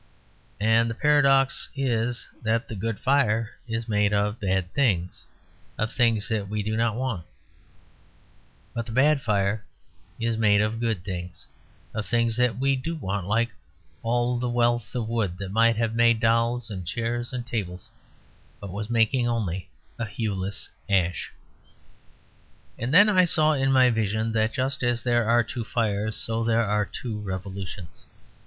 And 0.59 0.89
the 0.89 0.95
paradox 0.95 1.69
is 1.75 2.27
that 2.41 2.67
the 2.67 2.73
Good 2.75 2.97
Fire 2.97 3.51
is 3.67 3.87
made 3.87 4.13
of 4.13 4.39
bad 4.39 4.73
things, 4.73 5.25
of 5.77 5.91
things 5.93 6.27
that 6.29 6.47
we 6.49 6.63
do 6.63 6.75
not 6.75 6.95
want; 6.95 7.23
but 8.73 8.87
the 8.87 8.91
Bad 8.91 9.21
Fire 9.21 9.63
is 10.19 10.39
made 10.39 10.59
of 10.59 10.79
good 10.79 11.03
things, 11.03 11.45
of 11.93 12.07
things 12.07 12.35
that 12.37 12.57
we 12.57 12.75
do 12.75 12.95
want; 12.95 13.27
like 13.27 13.51
all 14.01 14.39
that 14.39 14.49
wealth 14.49 14.95
of 14.95 15.07
wood 15.07 15.37
that 15.37 15.51
might 15.51 15.75
have 15.75 15.93
made 15.93 16.19
dolls 16.19 16.71
and 16.71 16.87
chairs 16.87 17.31
and 17.31 17.45
tables, 17.45 17.91
but 18.59 18.71
was 18.71 18.87
only 18.87 18.91
making 18.93 19.27
a 19.99 20.05
hueless 20.07 20.67
ash. 20.89 21.31
And 22.79 22.91
then 22.91 23.07
I 23.07 23.25
saw, 23.25 23.53
in 23.53 23.71
my 23.71 23.91
vision, 23.91 24.31
that 24.31 24.51
just 24.51 24.81
as 24.81 25.03
there 25.03 25.29
are 25.29 25.43
two 25.43 25.63
fires, 25.63 26.15
so 26.15 26.43
there 26.43 26.65
are 26.65 26.85
two 26.85 27.19
revolutions. 27.19 28.07